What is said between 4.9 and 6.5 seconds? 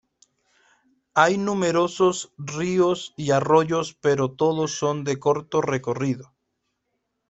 de corto recorrido.